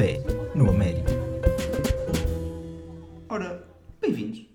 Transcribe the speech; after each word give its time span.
Café 0.00 0.22
no 0.54 0.70
Américo. 0.70 1.10
Ora, 3.28 3.68
bem-vindos. 4.00 4.46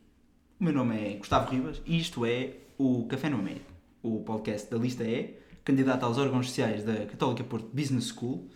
O 0.59 0.63
meu 0.63 0.73
nome 0.73 0.95
é 0.97 1.17
Gustavo 1.17 1.51
Ribas 1.51 1.83
e 1.85 1.99
isto 1.99 2.25
é 2.25 2.55
o 2.79 3.05
Café 3.05 3.29
no 3.29 3.37
Américo, 3.37 3.71
o 4.01 4.21
podcast 4.21 4.71
da 4.71 4.77
Lista 4.79 5.03
E, 5.03 5.37
candidato 5.63 6.03
aos 6.03 6.17
órgãos 6.17 6.47
sociais 6.47 6.83
da 6.83 7.05
Católica 7.05 7.43
Porto 7.43 7.69
Business 7.71 8.07
School. 8.07 8.47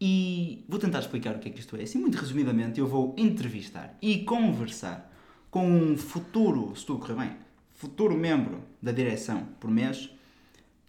E 0.00 0.64
vou 0.68 0.78
tentar 0.78 1.00
explicar 1.00 1.34
o 1.34 1.40
que 1.40 1.48
é 1.48 1.50
que 1.50 1.58
isto 1.58 1.76
é. 1.76 1.82
Assim, 1.82 1.98
muito 1.98 2.16
resumidamente, 2.16 2.78
eu 2.78 2.86
vou 2.86 3.12
entrevistar 3.18 3.98
e 4.00 4.18
conversar 4.18 5.12
com 5.50 5.68
um 5.68 5.96
futuro, 5.96 6.76
se 6.76 6.86
tudo 6.86 7.00
correr 7.00 7.14
bem, 7.14 7.36
futuro 7.74 8.16
membro 8.16 8.62
da 8.80 8.92
direção 8.92 9.48
por 9.58 9.68
mês 9.68 10.08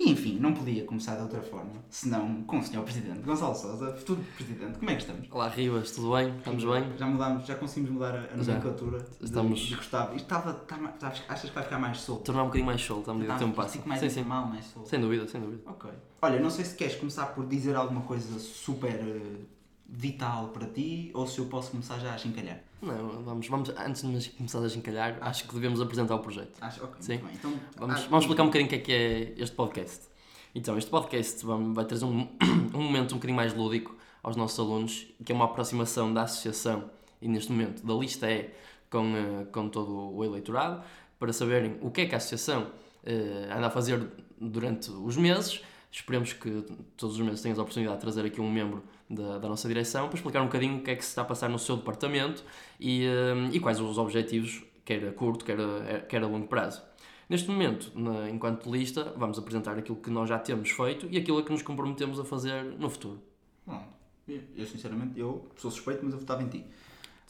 e 0.02 0.12
enfim, 0.12 0.40
não 0.40 0.52
podia 0.52 0.84
começar 0.84 1.16
de 1.16 1.22
outra 1.22 1.42
forma, 1.44 1.74
senão 1.88 2.42
com 2.44 2.58
o 2.58 2.64
Sr. 2.64 2.82
Presidente 2.82 3.20
Gonçalo 3.20 3.54
Sousa, 3.54 3.94
futuro 3.94 4.20
Presidente. 4.36 4.80
Como 4.80 4.90
é 4.90 4.96
que 4.96 5.02
estamos? 5.02 5.28
Olá 5.30 5.48
Rivas, 5.48 5.92
tudo 5.92 6.16
bem? 6.16 6.36
Estamos 6.38 6.64
bem? 6.64 6.98
Já 6.98 7.06
mudámos, 7.06 7.46
já 7.46 7.56
conseguimos 7.56 7.92
mudar 7.92 8.16
a 8.16 8.36
nomenclatura 8.36 9.06
Estamos... 9.22 9.60
de, 9.60 9.68
de 9.68 9.76
Gustavo. 9.76 10.16
Isto 10.16 10.26
estava, 10.26 10.60
estava, 10.60 10.94
achas 11.30 11.50
que 11.50 11.56
vai 11.56 11.64
ficar 11.64 11.78
mais 11.78 12.00
solto? 12.00 12.24
Tornar 12.24 12.42
um 12.42 12.46
bocadinho 12.48 12.66
mais 12.66 12.82
solto 12.82 13.12
à 13.12 13.14
medida 13.14 13.34
que 13.34 13.44
o 13.44 13.46
tempo 13.46 13.56
passa. 13.56 13.80
mais 13.86 14.00
sim, 14.00 14.10
sim. 14.10 14.24
mal, 14.24 14.48
mais 14.48 14.66
solto. 14.66 14.90
Sem 14.90 15.00
dúvida, 15.00 15.28
sem 15.28 15.40
dúvida. 15.40 15.62
Ok. 15.68 15.92
Olha, 16.24 16.40
não 16.40 16.50
sei 16.50 16.66
se 16.66 16.76
queres 16.76 16.96
começar 16.96 17.28
por 17.28 17.46
dizer 17.46 17.76
alguma 17.76 18.02
coisa 18.02 18.40
super 18.40 18.96
uh, 18.96 19.61
vital 19.92 20.48
para 20.48 20.66
ti 20.68 21.12
ou 21.14 21.28
se 21.28 21.40
eu 21.40 21.46
posso 21.48 21.72
começar 21.72 22.00
já 22.00 22.14
a 22.14 22.18
chincalhar. 22.18 22.62
Não, 22.82 23.22
vamos, 23.24 23.48
vamos 23.48 23.70
antes 23.78 24.02
de 24.02 24.30
começar 24.32 24.60
a 24.60 24.70
chincalhar, 24.70 25.18
acho 25.22 25.48
que 25.48 25.54
devemos 25.54 25.82
apresentar 25.82 26.16
o 26.16 26.20
projeto. 26.20 26.58
Acho, 26.62 26.84
ok, 26.86 26.96
sim. 27.02 27.20
Então, 27.34 27.54
vamos, 27.78 27.96
acho... 27.96 28.10
vamos 28.10 28.24
explicar 28.24 28.44
um 28.44 28.48
bocadinho 28.48 28.68
o 28.68 28.70
que 28.70 28.76
é 28.76 28.80
que 28.80 28.92
é 28.94 29.34
este 29.38 29.56
podcast. 29.56 30.08
Então, 30.56 30.78
este 30.78 30.90
podcast 30.90 31.46
vai 31.46 31.86
trazer 31.86 32.06
um, 32.06 32.28
um 32.74 32.82
momento 32.82 33.12
um 33.12 33.18
bocadinho 33.18 33.36
mais 33.36 33.54
lúdico 33.54 33.96
aos 34.24 34.36
nossos 34.36 34.58
alunos, 34.60 35.08
que 35.24 35.32
é 35.32 35.36
uma 35.36 35.46
aproximação 35.46 36.14
da 36.14 36.24
associação 36.24 36.90
e, 37.22 37.28
neste 37.28 37.52
momento, 37.52 37.86
da 37.86 37.94
lista 37.94 38.32
E 38.32 38.50
com, 38.90 39.14
uh, 39.14 39.46
com 39.52 39.70
todo 39.70 40.16
o 40.16 40.24
eleitorado, 40.24 40.84
para 41.20 41.34
saberem 41.34 41.78
o 41.82 41.92
que 41.92 42.02
é 42.02 42.06
que 42.06 42.16
a 42.16 42.18
associação 42.18 42.64
uh, 42.64 43.58
anda 43.58 43.68
a 43.68 43.70
fazer 43.70 44.08
durante 44.40 44.90
os 44.90 45.18
meses. 45.18 45.62
Esperemos 45.92 46.32
que 46.34 46.64
todos 46.96 47.20
os 47.20 47.22
meses 47.22 47.42
tenhas 47.42 47.60
a 47.60 47.62
oportunidade 47.62 47.98
de 47.98 48.02
trazer 48.02 48.26
aqui 48.26 48.40
um 48.40 48.50
membro 48.50 48.84
da, 49.10 49.40
da 49.40 49.50
nossa 49.50 49.68
direção 49.68 50.08
para 50.08 50.16
explicar 50.16 50.42
um 50.42 50.46
bocadinho 50.46 50.78
o 50.78 50.82
que 50.82 50.92
é 50.92 50.96
que 50.96 51.04
se 51.04 51.10
está 51.10 51.22
a 51.22 51.26
passar 51.26 51.50
no 51.50 51.60
seu 51.60 51.76
departamento 51.76 52.44
e, 52.80 53.06
uh, 53.06 53.54
e 53.54 53.60
quais 53.60 53.80
os 53.80 53.98
objetivos, 53.98 54.64
quer 54.86 55.06
a 55.06 55.12
curto, 55.12 55.44
quer 55.44 55.60
a, 55.60 56.00
quer 56.02 56.24
a 56.24 56.28
longo 56.28 56.48
prazo. 56.48 56.82
Neste 57.30 57.50
momento, 57.50 57.92
na, 57.96 58.30
enquanto 58.30 58.70
lista, 58.70 59.14
vamos 59.16 59.38
apresentar 59.38 59.78
aquilo 59.78 59.98
que 59.98 60.10
nós 60.10 60.28
já 60.30 60.40
temos 60.40 60.70
feito 60.72 61.08
e 61.10 61.18
aquilo 61.18 61.38
a 61.38 61.44
que 61.44 61.52
nos 61.52 61.62
comprometemos 61.62 62.20
a 62.20 62.26
fazer 62.26 62.64
no 62.64 62.90
futuro. 62.90 63.22
Bom, 63.66 63.86
eu 64.28 64.66
sinceramente, 64.66 65.20
eu 65.20 65.48
sou 65.56 65.72
suspeito, 65.72 66.02
mas 66.04 66.14
eu 66.14 66.20
votava 66.20 66.44
em 66.44 66.48
ti. 66.48 66.66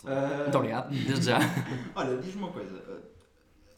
Muito 0.04 0.56
uh... 0.56 0.58
obrigado, 0.58 0.90
desde 0.90 1.26
já. 1.26 1.40
Olha, 1.96 2.18
diz-me 2.18 2.44
uma 2.44 2.52
coisa. 2.52 3.02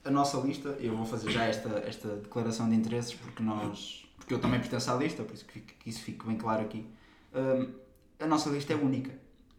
A 0.05 0.11
nossa 0.11 0.37
lista, 0.37 0.69
eu 0.79 0.95
vou 0.95 1.05
fazer 1.05 1.31
já 1.31 1.45
esta, 1.45 1.69
esta 1.85 2.15
declaração 2.15 2.69
de 2.69 2.75
interesses 2.75 3.13
porque 3.13 3.41
nós, 3.41 4.05
porque 4.23 4.33
eu 4.33 4.39
também 4.39 4.59
pertenço 4.59 4.89
à 4.89 4.95
lista, 4.95 5.23
por 5.23 5.33
isso 5.33 5.45
que, 5.45 5.59
que 5.59 5.89
isso 5.89 6.01
fique 6.01 6.25
bem 6.25 6.37
claro 6.37 6.61
aqui. 6.61 6.85
Uh, 7.33 7.73
a 8.19 8.25
nossa 8.25 8.49
lista 8.49 8.73
é 8.73 8.75
única. 8.75 9.11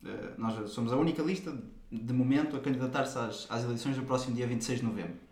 Uh, 0.02 0.38
nós 0.38 0.70
somos 0.70 0.92
a 0.92 0.96
única 0.96 1.22
lista, 1.22 1.54
de 1.92 2.12
momento, 2.12 2.56
a 2.56 2.60
candidatar-se 2.60 3.18
às, 3.18 3.46
às 3.50 3.64
eleições 3.64 3.96
do 3.96 4.02
próximo 4.02 4.34
dia 4.34 4.46
26 4.46 4.80
de 4.80 4.86
novembro 4.86 5.24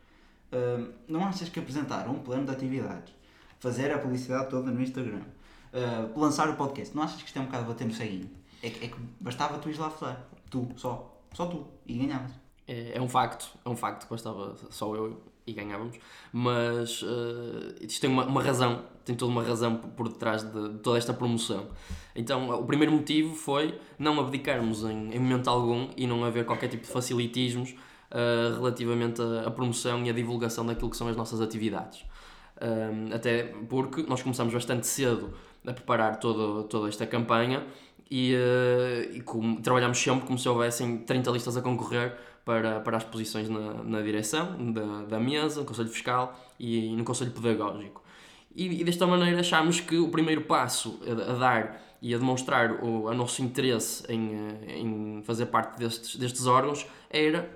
não 1.08 1.24
achas 1.24 1.48
que 1.48 1.58
apresentar 1.58 2.08
um 2.08 2.19
plano 2.19 2.44
de 2.44 2.52
atividades, 2.52 3.12
fazer 3.58 3.91
a 3.92 3.98
publicidade 3.98 4.50
toda 4.50 4.70
no 4.70 4.83
Instagram, 4.83 5.22
uh, 5.72 6.20
lançar 6.20 6.48
o 6.50 6.56
podcast, 6.56 6.94
não 6.94 7.02
achas 7.02 7.20
que 7.22 7.28
isto 7.28 7.39
é 7.39 7.42
um 7.42 7.46
bocado 7.46 7.64
bater 7.67 7.86
no 7.86 7.95
ceguinho? 7.95 8.30
É, 8.62 8.68
é 8.68 8.70
que 8.70 8.96
bastava 9.20 9.58
tu 9.58 9.70
ir 9.70 9.79
lá 9.79 9.89
votar, 9.89 10.29
tu, 10.51 10.68
só, 10.77 11.20
só 11.33 11.46
tu, 11.46 11.67
e 11.86 11.96
ganhavas. 11.96 12.33
É, 12.68 12.96
é, 12.96 13.01
um 13.01 13.08
facto, 13.08 13.58
é 13.64 13.68
um 13.68 13.77
facto 13.77 14.05
que 14.05 14.11
bastava 14.11 14.56
só 14.70 14.95
eu 14.95 15.20
e 15.47 15.53
ganhávamos, 15.53 15.97
mas 16.33 17.03
uh, 17.03 17.75
isto 17.80 18.01
tem 18.01 18.11
uma, 18.11 18.25
uma, 18.25 18.42
razão, 18.42 18.85
tem 19.05 19.14
toda 19.14 19.33
uma 19.33 19.42
razão 19.42 19.77
por 19.77 20.08
detrás 20.08 20.42
de, 20.42 20.69
de, 20.69 20.79
toda 20.79 20.98
esta 20.98 21.13
promoção. 21.13 21.69
Então, 22.14 22.51
o 22.51 22.64
primeiro 22.64 22.92
motivo 22.92 23.35
foi 23.35 23.79
não 23.98 24.20
abdicarmos 24.20 24.85
em, 24.85 25.14
em 25.14 25.19
momento 25.19 25.48
algum 25.48 25.89
e 25.97 26.07
não 26.07 26.25
haver 26.25 26.45
qualquer 26.45 26.69
tipo 26.69 26.85
de 26.85 26.92
facilitismos 26.92 27.70
uh, 28.13 28.55
relativamente 28.57 29.20
à, 29.45 29.51
promoção 29.51 30.05
e 30.05 30.11
à 30.11 30.13
divulgação 30.13 30.64
daquilo 30.64 30.91
que 30.91 30.97
são 30.97 31.08
as 31.08 31.17
nossas 31.17 31.41
atividades. 31.41 32.05
Um, 32.61 33.13
até 33.13 33.45
porque 33.69 34.03
nós 34.05 34.23
começamos 34.23 34.55
bastante 34.55 34.86
cedo 34.86 35.35
a 35.67 35.73
preparar 35.73 36.20
todo, 36.20 36.64
toda 36.64 36.89
esta 36.89 37.05
campanha 37.07 37.67
e, 38.11 38.35
uh, 38.35 39.17
e 39.17 39.20
como, 39.23 39.61
trabalhamos 39.61 39.98
sempre 39.98 40.27
como 40.27 40.39
se 40.39 40.48
houvessem 40.48 40.98
30 40.98 41.30
listas 41.30 41.57
a 41.57 41.63
concorrer 41.63 42.17
para, 42.45 42.80
para 42.80 42.97
as 42.97 43.05
posições 43.05 43.48
na, 43.48 43.83
na 43.83 44.01
direção 44.03 44.73
da, 44.73 45.03
da 45.03 45.20
mesa, 45.20 45.61
no 45.61 45.67
Conselho 45.67 45.89
Fiscal 45.89 46.39
e, 46.58 46.95
no 46.97 47.05
Conselho 47.05 47.30
Pedagógico. 47.30 48.03
E, 48.55 48.80
e, 48.80 48.85
desta 48.85 49.07
maneira 49.07 49.41
achámos 49.41 49.80
que 49.80 49.97
o 49.97 50.08
primeiro 50.08 50.42
passo 50.42 51.01
a, 51.07 51.33
a 51.33 51.35
dar 51.35 51.83
e 52.03 52.14
a 52.14 52.19
demonstrar 52.19 52.85
o 52.85 53.08
a 53.08 53.14
nosso 53.14 53.42
interesse 53.42 54.05
em, 54.13 54.35
eh, 54.35 54.79
em 54.79 55.23
fazer 55.25 55.47
parte 55.47 55.79
destes, 55.79 56.17
destes 56.17 56.47
órgãos 56.47 56.85
era 57.08 57.48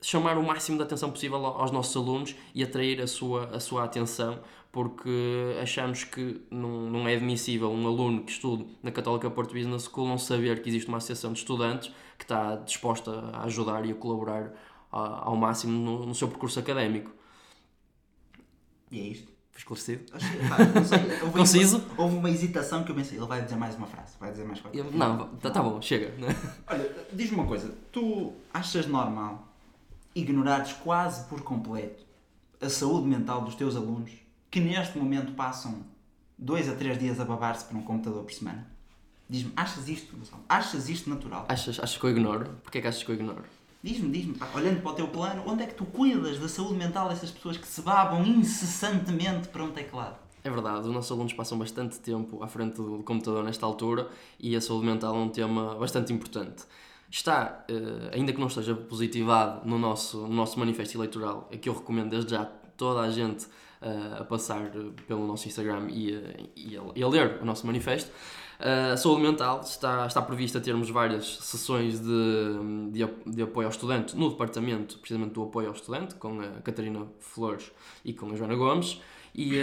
chamar 0.00 0.36
o 0.36 0.42
máximo 0.42 0.76
de 0.76 0.82
atenção 0.82 1.10
possível 1.10 1.46
aos 1.46 1.70
nossos 1.70 1.96
alunos 1.96 2.34
e 2.52 2.62
atrair 2.62 3.00
a 3.00 3.06
sua, 3.06 3.44
a 3.46 3.60
sua 3.60 3.84
atenção, 3.84 4.40
porque 4.72 5.58
achamos 5.60 6.02
que 6.02 6.40
não, 6.50 6.90
não 6.90 7.06
é 7.06 7.14
admissível 7.14 7.70
um 7.70 7.86
aluno 7.86 8.24
que 8.24 8.32
estude 8.32 8.66
na 8.82 8.90
Católica 8.90 9.30
Porto 9.30 9.52
Business 9.52 9.84
School 9.84 10.08
não 10.08 10.16
saber 10.16 10.62
que 10.62 10.70
existe 10.70 10.88
uma 10.88 10.96
associação 10.96 11.34
de 11.34 11.40
estudantes 11.40 11.92
que 12.18 12.24
está 12.24 12.56
disposta 12.56 13.10
a 13.34 13.44
ajudar 13.44 13.84
e 13.84 13.92
a 13.92 13.94
colaborar 13.94 14.50
ao 14.90 15.36
máximo 15.36 15.72
no, 15.72 16.06
no 16.06 16.14
seu 16.14 16.26
percurso 16.26 16.58
académico. 16.58 17.10
E 18.90 18.98
é 18.98 19.02
isto. 19.02 19.32
Foi 19.50 19.58
esclarecido? 19.58 20.12
houve 21.22 21.38
Conciso? 21.38 21.78
Uma, 21.78 22.04
houve 22.04 22.16
uma 22.16 22.30
hesitação 22.30 22.82
que 22.82 22.90
eu 22.90 22.94
pensei, 22.94 23.18
ele 23.18 23.26
vai 23.26 23.42
dizer 23.42 23.56
mais 23.56 23.76
uma 23.76 23.86
frase, 23.86 24.16
vai 24.18 24.30
dizer 24.30 24.46
mais 24.46 24.60
quatro. 24.60 24.90
Não, 24.96 25.28
tá, 25.36 25.50
tá 25.50 25.62
bom, 25.62 25.80
chega. 25.82 26.14
Olha, 26.66 27.06
diz-me 27.12 27.36
uma 27.36 27.46
coisa, 27.46 27.74
tu 27.90 28.32
achas 28.52 28.86
normal 28.86 29.48
ignorares 30.14 30.72
quase 30.72 31.28
por 31.28 31.42
completo 31.42 32.04
a 32.60 32.70
saúde 32.70 33.06
mental 33.06 33.42
dos 33.42 33.54
teus 33.54 33.76
alunos 33.76 34.21
que 34.52 34.60
neste 34.60 34.98
momento 34.98 35.32
passam 35.32 35.82
dois 36.36 36.68
a 36.68 36.74
três 36.74 36.98
dias 36.98 37.18
a 37.18 37.24
babar-se 37.24 37.64
por 37.64 37.74
um 37.76 37.82
computador 37.82 38.22
por 38.22 38.32
semana? 38.32 38.70
Diz-me, 39.28 39.50
achas 39.56 39.88
isto, 39.88 40.14
Gonçalo? 40.14 40.44
Achas 40.46 40.90
isto 40.90 41.08
natural? 41.08 41.46
Achas, 41.48 41.80
achas 41.80 41.96
que 41.96 42.04
eu 42.04 42.10
ignoro? 42.10 42.50
Porquê 42.62 42.78
é 42.78 42.80
que 42.82 42.86
achas 42.86 43.02
que 43.02 43.10
eu 43.10 43.14
ignoro? 43.14 43.42
Diz-me, 43.82 44.10
diz-me, 44.12 44.36
olhando 44.54 44.82
para 44.82 44.92
o 44.92 44.94
teu 44.94 45.08
plano, 45.08 45.42
onde 45.46 45.62
é 45.62 45.66
que 45.66 45.74
tu 45.74 45.86
cuidas 45.86 46.38
da 46.38 46.48
saúde 46.48 46.74
mental 46.74 47.08
dessas 47.08 47.30
pessoas 47.30 47.56
que 47.56 47.66
se 47.66 47.80
babam 47.80 48.22
incessantemente 48.26 49.48
para 49.48 49.64
um 49.64 49.72
teclado? 49.72 50.16
É 50.44 50.50
verdade, 50.50 50.86
os 50.86 50.92
nossos 50.94 51.10
alunos 51.10 51.32
passam 51.32 51.58
bastante 51.58 51.98
tempo 51.98 52.42
à 52.42 52.46
frente 52.46 52.76
do 52.76 53.02
computador 53.04 53.42
nesta 53.42 53.64
altura 53.64 54.08
e 54.38 54.54
a 54.54 54.60
saúde 54.60 54.84
mental 54.84 55.16
é 55.16 55.18
um 55.18 55.30
tema 55.30 55.74
bastante 55.76 56.12
importante 56.12 56.64
está, 57.10 57.66
uh, 57.70 58.14
ainda 58.14 58.32
que 58.32 58.40
não 58.40 58.46
esteja 58.46 58.74
positivado 58.74 59.68
no 59.68 59.78
nosso, 59.78 60.22
no 60.22 60.34
nosso 60.34 60.58
manifesto 60.58 60.96
eleitoral, 60.96 61.46
é 61.50 61.58
que 61.58 61.68
eu 61.68 61.74
recomendo 61.74 62.08
desde 62.08 62.30
já 62.30 62.46
toda 62.74 63.00
a 63.00 63.10
gente 63.10 63.46
a 64.20 64.24
passar 64.24 64.70
pelo 65.06 65.26
nosso 65.26 65.46
Instagram 65.46 65.88
e, 65.90 66.14
uh, 66.14 66.50
e, 66.56 66.76
a, 66.76 66.82
e, 66.96 67.02
a, 67.02 67.08
ler 67.08 67.38
o 67.42 67.44
nosso 67.44 67.66
manifesto. 67.66 68.10
a 68.58 68.96
saúde 68.96 69.22
mental 69.22 69.60
está, 69.60 70.06
está 70.06 70.22
prevista 70.22 70.60
termos 70.60 70.88
várias 70.90 71.38
sessões 71.38 72.00
de, 72.00 72.90
de, 72.92 73.06
de, 73.26 73.42
apoio 73.42 73.66
ao 73.66 73.72
estudante 73.72 74.16
no 74.16 74.30
departamento, 74.30 74.98
precisamente 74.98 75.32
do 75.32 75.42
apoio 75.42 75.68
ao 75.68 75.74
estudante, 75.74 76.14
com 76.14 76.40
a 76.40 76.60
Catarina 76.62 77.06
Flores 77.18 77.72
e 78.04 78.12
com 78.12 78.30
a 78.30 78.36
Joana 78.36 78.54
Gomes, 78.54 79.00
e 79.34 79.56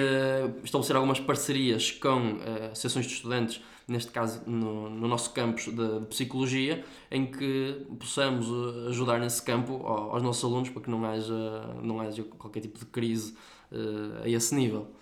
estabelecer 0.63 0.95
algumas 0.95 1.19
parcerias 1.19 1.91
com 1.91 2.39
associações 2.71 3.05
de 3.05 3.13
estudantes 3.13 3.61
neste 3.89 4.11
caso 4.11 4.41
no, 4.45 4.89
no 4.89 5.07
nosso 5.07 5.33
campus 5.33 5.65
de, 5.65 5.99
de, 5.99 6.05
psicologia, 6.05 6.85
em 7.09 7.25
que 7.25 7.85
possamos 7.99 8.47
eh, 8.47 8.89
ajudar 8.89 9.19
nesse 9.19 9.41
campo 9.41 9.85
aos 9.85 10.21
nossos 10.21 10.43
alunos 10.43 10.69
para 10.69 10.81
que 10.83 10.89
não 10.89 11.03
haja, 11.03 11.75
não 11.81 11.99
haja 11.99 12.23
qualquer 12.23 12.61
tipo 12.61 12.77
de 12.77 12.85
crise 12.85 13.35
uh, 13.71 14.23
a 14.23 14.29
esse 14.29 14.53
nível. 14.55 14.93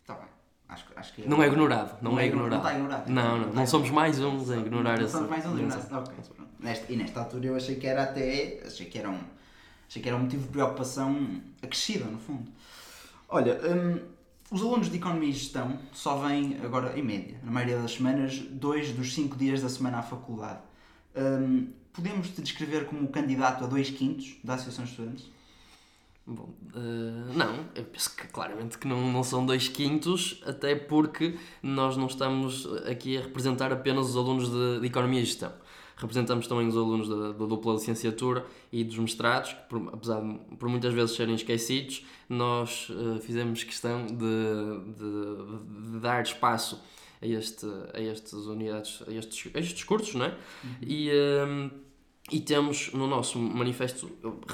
Está 0.00 0.14
bem. 0.14 0.28
Acho, 0.68 0.84
acho 0.96 1.14
que 1.14 1.22
é... 1.22 1.26
Não 1.26 1.42
é 1.42 1.46
ignorado, 1.46 1.98
não, 2.02 2.12
não 2.12 2.20
é, 2.20 2.26
ignorado. 2.26 2.50
Não 2.50 2.58
está 2.58 2.72
ignorado. 2.72 3.10
Não, 3.10 3.38
não, 3.38 3.46
não, 3.46 3.52
não 3.54 3.66
somos 3.66 3.90
mais 3.90 4.18
uns 4.18 4.50
a 4.50 4.56
ignorar 4.56 4.96
não, 4.96 5.02
não 5.02 5.08
somos 5.08 5.30
mais 5.30 5.46
uns 5.46 5.58
a 5.58 5.60
ignorar. 5.60 5.98
Ok, 5.98 6.14
Neste, 6.58 6.92
e 6.92 6.96
nesta 6.96 7.20
altura 7.20 7.46
eu 7.46 7.56
achei 7.56 7.76
que 7.76 7.86
era 7.86 8.04
até. 8.04 8.62
Achei 8.64 8.86
que 8.86 8.98
era 8.98 9.10
um, 9.10 9.20
achei 9.88 10.00
que 10.00 10.08
era 10.08 10.16
um 10.16 10.20
motivo 10.20 10.44
de 10.44 10.48
preocupação 10.48 11.40
acrescida, 11.60 12.04
no 12.04 12.18
fundo. 12.18 12.48
Olha, 13.28 13.60
hum, 13.64 14.00
os 14.50 14.60
alunos 14.60 14.90
de 14.90 14.98
Economia 14.98 15.30
e 15.30 15.32
Gestão 15.32 15.78
só 15.92 16.18
vêm 16.18 16.58
agora, 16.62 16.98
em 16.98 17.02
média, 17.02 17.38
na 17.42 17.50
maioria 17.50 17.78
das 17.78 17.92
semanas, 17.92 18.38
dois 18.38 18.92
dos 18.92 19.14
cinco 19.14 19.36
dias 19.36 19.62
da 19.62 19.68
semana 19.68 19.98
à 19.98 20.02
faculdade. 20.02 20.60
Um, 21.16 21.68
podemos 21.92 22.28
te 22.28 22.42
descrever 22.42 22.84
como 22.86 23.08
candidato 23.08 23.64
a 23.64 23.66
dois 23.66 23.90
quintos 23.90 24.36
da 24.44 24.54
Associação 24.54 24.84
de 24.84 24.90
Estudantes? 24.90 25.30
Bom, 26.24 26.54
uh, 26.74 27.36
não, 27.36 27.66
eu 27.74 27.84
penso 27.84 28.14
que 28.14 28.28
claramente 28.28 28.78
que 28.78 28.86
não, 28.86 29.10
não 29.10 29.24
são 29.24 29.44
dois 29.44 29.66
quintos, 29.68 30.40
até 30.46 30.74
porque 30.76 31.36
nós 31.60 31.96
não 31.96 32.06
estamos 32.06 32.66
aqui 32.84 33.18
a 33.18 33.22
representar 33.22 33.72
apenas 33.72 34.10
os 34.10 34.16
alunos 34.16 34.48
de, 34.48 34.80
de 34.80 34.86
Economia 34.86 35.20
e 35.20 35.24
Gestão. 35.24 35.52
representamos 35.96 36.46
também 36.46 36.68
os 36.68 36.76
alunos 36.76 37.08
da, 37.08 37.32
da 37.32 37.44
dupla 37.46 37.72
licenciatura 37.74 38.46
e 38.70 38.84
dos 38.84 38.98
mestrados, 38.98 39.52
que 39.52 39.62
por, 39.68 39.90
apesar 39.92 40.20
de 40.20 40.56
por 40.56 40.68
muitas 40.68 40.94
vezes 40.94 41.16
serem 41.16 41.34
esquecidos, 41.34 42.06
nós 42.28 42.88
uh, 42.90 43.18
fizemos 43.20 43.64
questão 43.64 44.06
de, 44.06 44.14
de, 44.14 45.92
de, 45.92 45.98
dar 45.98 46.22
espaço 46.22 46.80
a, 47.20 47.26
este, 47.26 47.66
a 47.94 48.00
estas 48.00 48.46
unidades, 48.46 49.02
a 49.08 49.12
estes, 49.12 49.50
a 49.52 49.58
estes 49.58 49.82
cursos, 49.82 50.14
não 50.14 50.26
é? 50.26 50.28
Uhum. 50.28 50.76
E, 50.82 51.10
um, 51.48 51.91
e 52.30 52.40
temos 52.40 52.92
no 52.92 53.06
nosso 53.06 53.38
manifesto 53.38 54.10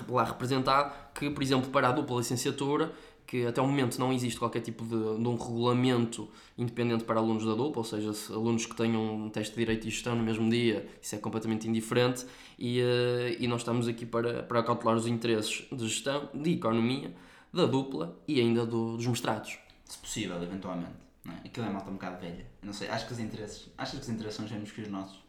lá 0.08 0.24
representado 0.24 0.92
que, 1.14 1.28
por 1.30 1.42
exemplo, 1.42 1.70
para 1.70 1.88
a 1.88 1.92
dupla 1.92 2.18
licenciatura, 2.18 2.92
que 3.26 3.44
até 3.44 3.60
o 3.60 3.66
momento 3.66 3.98
não 3.98 4.10
existe 4.10 4.38
qualquer 4.38 4.60
tipo 4.60 4.84
de, 4.84 5.22
de, 5.22 5.28
um 5.28 5.36
regulamento 5.36 6.28
independente 6.56 7.04
para 7.04 7.20
alunos 7.20 7.44
da 7.44 7.54
dupla, 7.54 7.80
ou 7.80 7.84
seja, 7.84 8.10
alunos 8.32 8.64
que 8.64 8.74
tenham 8.74 9.26
um 9.26 9.28
teste 9.28 9.52
de 9.52 9.58
Direito 9.58 9.86
e 9.86 9.90
Gestão 9.90 10.16
no 10.16 10.22
mesmo 10.22 10.48
dia, 10.48 10.88
isso 11.00 11.14
é 11.14 11.18
completamente 11.18 11.68
indiferente, 11.68 12.24
e, 12.58 12.80
uh, 12.80 13.36
e 13.38 13.46
nós 13.46 13.60
estamos 13.60 13.86
aqui 13.86 14.06
para, 14.06 14.42
para 14.44 14.62
cautelar 14.62 14.96
os 14.96 15.06
interesses 15.06 15.66
de 15.70 15.86
gestão, 15.86 16.30
de 16.32 16.54
economia, 16.54 17.14
da 17.52 17.66
dupla 17.66 18.18
e 18.26 18.40
ainda 18.40 18.64
do, 18.64 18.96
dos 18.96 19.06
mestrados. 19.06 19.58
Se 19.84 19.98
possível, 19.98 20.42
eventualmente. 20.42 20.96
Não 21.24 21.34
é? 21.34 21.36
Aquilo 21.44 21.66
é 21.66 21.70
malta 21.70 21.90
um 21.90 21.94
bocado 21.94 22.20
velha. 22.20 22.46
Não 22.62 22.72
sei, 22.72 22.88
acho 22.88 23.06
que 23.06 23.12
os 23.12 23.18
interesses, 23.18 23.70
acho 23.76 23.96
que 23.96 24.02
os 24.02 24.08
interesses 24.08 24.36
são 24.36 24.46
que 24.46 24.80
os 24.80 24.88
nossos. 24.88 25.27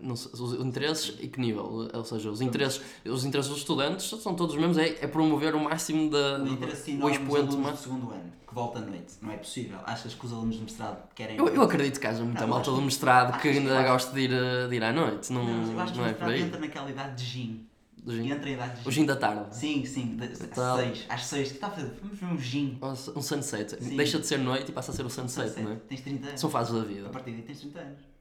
Não 0.00 0.14
os 0.14 0.54
interesses 0.54 1.14
e 1.20 1.28
que 1.28 1.38
nível? 1.38 1.88
Ou 1.92 2.04
seja, 2.04 2.30
os 2.30 2.40
interesses, 2.40 2.80
os 3.04 3.24
interesses 3.24 3.50
dos 3.50 3.60
estudantes 3.60 4.08
são 4.08 4.34
todos 4.34 4.54
os 4.54 4.60
mesmos, 4.60 4.78
é, 4.78 4.96
é 5.00 5.06
promover 5.06 5.54
o 5.54 5.60
máximo 5.60 6.10
da, 6.10 6.38
o, 6.38 6.48
interesse 6.48 6.92
o 6.92 7.10
expoente 7.10 7.54
mais. 7.56 7.76
do 7.76 7.82
segundo 7.82 8.10
ano, 8.10 8.32
que 8.46 8.54
volta 8.54 8.78
à 8.78 8.82
noite, 8.82 9.14
não 9.20 9.30
é 9.30 9.36
possível. 9.36 9.78
Achas 9.84 10.14
que 10.14 10.24
os 10.24 10.32
alunos 10.32 10.56
de 10.56 10.62
mestrado 10.62 11.06
querem. 11.14 11.36
Eu, 11.36 11.48
eu 11.48 11.62
acredito 11.62 12.00
que 12.00 12.06
haja 12.06 12.24
muita 12.24 12.40
não, 12.40 12.48
malta 12.48 12.70
do 12.70 12.80
mestrado 12.80 13.38
que 13.40 13.48
ainda 13.48 13.82
gosta 13.82 14.12
de 14.14 14.20
ir, 14.22 14.68
de 14.68 14.74
ir 14.74 14.82
à 14.82 14.92
noite, 14.92 15.30
não, 15.30 15.44
não, 15.44 15.72
eu 15.72 15.80
acho 15.80 15.92
que 15.92 15.98
não 15.98 16.06
é 16.06 16.14
por 16.14 16.28
aí. 16.28 16.42
entra 16.42 16.58
naquela 16.58 16.90
idade 16.90 17.22
de 17.22 17.30
gin. 17.30 17.66
Do 18.02 18.16
gin. 18.16 18.30
Entra 18.30 18.48
idade 18.48 18.70
de 18.70 18.82
gin. 18.82 18.88
O 18.88 18.90
gin 18.90 19.04
da 19.04 19.16
tarde. 19.16 19.54
Sim, 19.54 19.84
sim, 19.84 20.16
de, 20.16 20.24
às 20.24 20.76
seis. 20.76 21.06
Às 21.10 21.24
seis, 21.26 21.48
que 21.48 21.54
está 21.54 21.66
a 21.66 21.70
fazer? 21.70 21.92
Vamos 22.00 22.18
ver 22.18 22.26
um 22.26 22.38
gin. 22.38 22.78
Um 23.14 23.22
sunset. 23.22 23.76
Sim. 23.84 23.96
Deixa 23.96 24.18
de 24.18 24.26
ser 24.26 24.38
noite 24.38 24.70
e 24.70 24.72
passa 24.72 24.92
a 24.92 24.94
ser 24.94 25.04
o 25.04 25.10
sunset, 25.10 25.48
sunset. 25.48 25.62
não 25.62 25.72
é? 25.72 25.76
Tens 25.76 26.00
30 26.00 26.26
anos. 26.28 26.40
São 26.40 26.48
fases 26.48 26.72
da 26.72 26.84
vida. 26.84 27.08
A 27.08 27.10
partir 27.10 27.32
daí 27.32 27.42
tens 27.42 27.60
30 27.60 27.78
anos. 27.80 28.17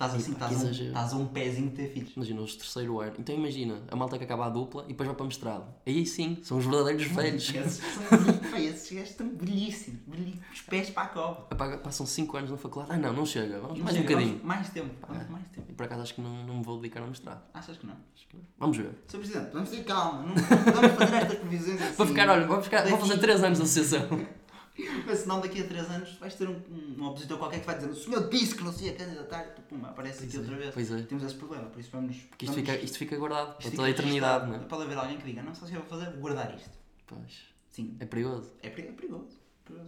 Estás 0.00 0.14
assim, 0.14 0.32
estás, 0.32 0.64
um, 0.64 0.70
estás 0.70 1.12
um 1.12 1.26
pezinho 1.26 1.68
de 1.68 1.76
ter 1.76 1.92
filhos. 1.92 2.16
Imagina, 2.16 2.40
os 2.40 2.54
terceiro 2.54 3.00
ano. 3.00 3.12
Então 3.18 3.34
imagina, 3.34 3.82
a 3.90 3.94
malta 3.94 4.16
que 4.16 4.24
acaba 4.24 4.46
a 4.46 4.48
dupla 4.48 4.84
e 4.84 4.88
depois 4.88 5.06
vai 5.06 5.14
para 5.14 5.26
mestrado. 5.26 5.64
Aí 5.86 6.06
sim, 6.06 6.38
são 6.42 6.56
os 6.56 6.64
verdadeiros 6.64 7.04
velhos. 7.04 7.54
esses, 7.54 7.82
esses 8.56 8.92
gajos 8.92 9.10
estão 9.10 9.28
belíssimos, 9.28 10.00
belíssimos, 10.06 10.46
os 10.54 10.62
pés 10.62 10.88
para 10.88 11.02
a 11.02 11.08
cova. 11.08 11.42
Passam 11.84 12.06
5 12.06 12.34
anos 12.34 12.50
na 12.50 12.56
faculdade. 12.56 12.94
Ah 12.94 12.96
não, 12.96 13.12
não 13.12 13.26
chega, 13.26 13.60
vamos 13.60 13.78
mais 13.78 13.94
um 13.94 14.00
bocadinho. 14.00 14.40
Mais 14.42 14.70
tempo, 14.70 14.94
vamos 15.06 15.28
mais 15.28 15.48
tempo. 15.48 15.66
E 15.68 15.74
por 15.74 15.84
acaso 15.84 16.00
acho 16.00 16.14
que 16.14 16.22
não, 16.22 16.46
não 16.46 16.56
me 16.56 16.64
vou 16.64 16.80
dedicar 16.80 17.02
ao 17.02 17.08
mestrado. 17.08 17.42
Achas 17.52 17.76
que 17.76 17.86
não? 17.86 17.96
Acho 18.16 18.26
que 18.26 18.36
não. 18.38 18.44
Vamos 18.58 18.78
ver. 18.78 18.94
Sr. 19.06 19.18
Presidente, 19.18 19.50
vamos 19.52 19.68
ter 19.68 19.84
calma, 19.84 20.22
não, 20.22 20.34
vamos 20.34 20.92
fazer 20.96 21.16
estas 21.16 21.38
previsões 21.40 21.82
assim. 21.82 21.94
Vou 21.96 22.06
ficar, 22.06 22.28
olha, 22.30 22.46
vou, 22.46 22.62
ficar, 22.62 22.88
vou 22.88 22.98
fazer 22.98 23.18
3 23.18 23.44
anos 23.44 23.58
de 23.58 23.64
associação. 23.64 24.08
Mas 25.06 25.18
senão 25.20 25.40
daqui 25.40 25.60
a 25.60 25.64
3 25.66 25.90
anos 25.90 26.14
vais 26.14 26.34
ter 26.34 26.48
um, 26.48 26.60
um, 26.98 27.04
opositor 27.06 27.38
qualquer 27.38 27.60
que 27.60 27.66
vai 27.66 27.76
dizer 27.76 27.90
o 27.90 27.94
senhor 27.94 28.28
disse 28.28 28.54
que 28.54 28.64
não 28.64 28.72
se 28.72 28.84
ia 28.84 28.94
candidatar, 28.94 29.44
tu, 29.54 29.62
pum, 29.62 29.84
aparece 29.84 30.24
aqui 30.24 30.32
pois 30.36 30.38
outra 30.38 30.54
é, 30.54 30.58
vez. 30.58 30.74
Pois 30.74 30.90
é. 30.92 31.02
Temos 31.02 31.24
esse 31.24 31.34
problema, 31.34 31.66
por 31.66 31.80
isso 31.80 31.90
vamos. 31.92 32.16
Porque 32.16 32.44
isto, 32.44 32.54
vamos, 32.54 32.70
fica, 32.70 32.84
isto 32.84 32.98
fica 32.98 33.16
guardado 33.16 33.56
para 33.56 33.70
toda 33.70 33.84
a 33.84 33.90
eternidade, 33.90 34.48
não 34.48 34.56
é? 34.56 34.58
Pode 34.60 34.82
haver 34.82 34.98
alguém 34.98 35.18
que 35.18 35.24
diga, 35.24 35.42
não, 35.42 35.54
só 35.54 35.66
se 35.66 35.74
eu 35.74 35.80
vou 35.80 35.88
fazer, 35.88 36.10
vou 36.10 36.20
guardar 36.20 36.54
isto. 36.54 36.70
Pois. 37.06 37.50
Sim. 37.70 37.96
É 38.00 38.04
perigoso. 38.04 38.52
É, 38.62 38.68
é 38.68 38.70
perigoso. 38.70 39.40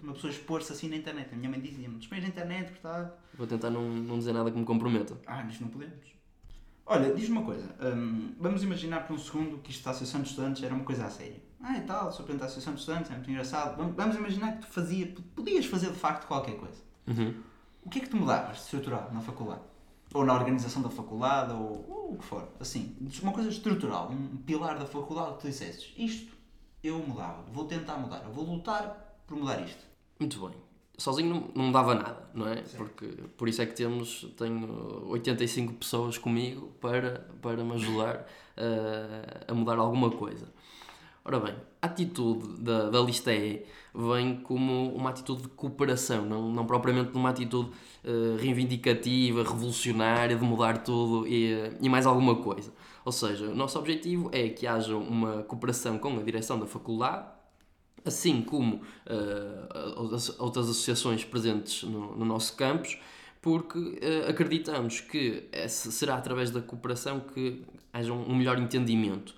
Uma 0.02 0.12
pessoa 0.12 0.30
expor-se 0.30 0.72
assim 0.72 0.88
na 0.88 0.96
internet. 0.96 1.32
A 1.32 1.36
minha 1.36 1.50
mãe 1.50 1.60
dizia-me: 1.60 1.98
dispões 1.98 2.22
na 2.22 2.28
internet, 2.28 2.70
gostava. 2.70 3.18
Vou 3.34 3.46
tentar 3.46 3.70
não, 3.70 3.88
não 3.88 4.18
dizer 4.18 4.32
nada 4.32 4.50
que 4.50 4.58
me 4.58 4.64
comprometa. 4.64 5.18
Ah, 5.26 5.44
isto 5.48 5.62
não 5.62 5.70
podemos. 5.70 6.12
Olha, 6.84 7.14
diz-me 7.14 7.38
uma 7.38 7.44
coisa. 7.44 7.74
Um, 7.80 8.34
vamos 8.38 8.62
imaginar 8.62 9.06
por 9.06 9.14
um 9.14 9.18
segundo 9.18 9.58
que 9.58 9.70
isto 9.70 9.84
da 9.84 9.90
Associação 9.90 10.22
de 10.22 10.28
Estudantes 10.28 10.62
era 10.62 10.74
uma 10.74 10.84
coisa 10.84 11.06
a 11.06 11.10
sério. 11.10 11.40
Ah, 11.62 11.79
e 11.79 11.82
tal, 11.82 12.11
sou 12.11 12.25
presidente 12.25 12.41
da 12.41 12.47
Associação 12.47 12.75
de 12.75 12.81
Estudantes, 12.81 13.11
é 13.11 13.14
muito 13.14 13.31
engraçado. 13.31 13.76
Vamos, 13.76 13.94
vamos 13.94 14.17
imaginar 14.17 14.53
que 14.56 14.62
tu 14.62 14.67
fazia, 14.67 15.14
podias 15.35 15.67
fazer 15.67 15.91
de 15.91 15.99
facto 15.99 16.26
qualquer 16.26 16.56
coisa. 16.56 16.81
Uhum. 17.06 17.35
O 17.85 17.88
que 17.88 17.99
é 17.99 18.03
que 18.03 18.09
tu 18.09 18.17
mudavas 18.17 18.56
de 18.56 18.62
estrutural 18.62 19.11
na 19.12 19.20
faculdade? 19.20 19.62
Ou 20.12 20.25
na 20.25 20.35
organização 20.35 20.82
da 20.82 20.91
faculdade, 20.91 21.53
ou, 21.53 21.87
ou 21.88 22.14
o 22.14 22.19
que 22.19 22.25
for. 22.25 22.49
Assim, 22.61 22.97
uma 23.23 23.32
coisa 23.32 23.49
estrutural, 23.49 24.11
um 24.11 24.37
pilar 24.38 24.79
da 24.79 24.87
faculdade 24.87 25.35
que 25.35 25.41
tu 25.41 25.47
dissesses, 25.47 25.93
isto 25.97 26.32
eu 26.82 26.99
mudava, 26.99 27.43
vou 27.53 27.64
tentar 27.64 27.97
mudar, 27.97 28.20
vou 28.29 28.44
lutar 28.44 29.23
por 29.26 29.37
mudar 29.37 29.61
isto. 29.61 29.85
Muito 30.19 30.41
bem 30.41 30.56
sozinho 31.03 31.50
não, 31.55 31.64
não 31.64 31.73
dava 31.73 31.94
nada, 31.94 32.29
não 32.32 32.49
é? 32.49 32.56
Porque 32.76 33.06
por 33.37 33.49
isso 33.49 33.61
é 33.62 33.67
que 33.67 33.75
temos, 33.75 34.26
tenho 34.37 35.09
85 35.09 35.75
pessoas 35.75 36.19
comigo 36.19 36.73
para, 36.81 37.26
para 37.41 37.64
me 37.64 37.73
ajudar 37.75 38.26
a, 38.56 39.50
a 39.50 39.55
mudar 39.55 39.79
alguma 39.79 40.11
coisa. 40.11 40.47
Ora 41.24 41.38
bem, 41.38 41.54
a 41.80 41.86
atitude 41.86 42.60
da, 42.60 42.90
da 42.90 43.00
lista 43.00 43.32
E 43.32 43.64
vem 43.94 44.40
como 44.40 44.92
uma 44.92 45.10
atitude 45.10 45.42
de 45.42 45.48
cooperação, 45.48 46.24
não, 46.24 46.50
não 46.50 46.66
propriamente 46.66 47.14
uma 47.14 47.28
atitude 47.28 47.70
uh, 48.04 48.36
reivindicativa, 48.38 49.44
revolucionária, 49.44 50.36
de 50.36 50.44
mudar 50.44 50.78
tudo 50.78 51.24
e, 51.28 51.76
e 51.80 51.88
mais 51.88 52.06
alguma 52.06 52.34
coisa. 52.34 52.72
Ou 53.04 53.12
seja, 53.12 53.46
o 53.46 53.54
nosso 53.54 53.78
objetivo 53.78 54.30
é 54.32 54.48
que 54.48 54.66
haja 54.66 54.96
uma 54.96 55.44
cooperação 55.44 55.96
com 55.96 56.19
a 56.19 56.22
direção 56.22 56.58
da 56.58 56.66
faculdade, 56.66 57.25
assim 58.04 58.42
como 58.42 58.76
uh, 58.76 60.18
outras 60.40 60.68
associações 60.68 61.25
presentes 61.25 61.84
no, 61.84 62.16
no 62.16 62.25
nosso 62.25 62.56
campus, 62.56 62.98
porque 63.40 63.78
uh, 63.78 64.28
acreditamos 64.28 65.00
que 65.00 65.48
será 65.68 66.16
através 66.16 66.50
da 66.50 66.60
cooperação 66.60 67.20
que 67.20 67.62
haja 67.92 68.12
um 68.12 68.34
melhor 68.34 68.58
entendimento. 68.58 69.36